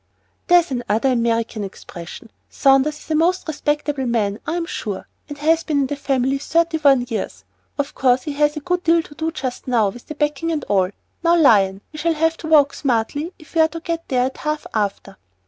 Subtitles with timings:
[0.47, 2.31] "There's another American expression.
[2.49, 6.79] Saunders is a most respectable man, I'm sure, and has been in the family thirty
[6.79, 7.43] one years.
[7.77, 10.63] Of course he has a good deal to do just now, with the packing and
[10.63, 10.89] all.
[11.23, 14.65] Now, Lion, we shall have to walk smartly if we're to get there at half
[14.73, 15.17] after."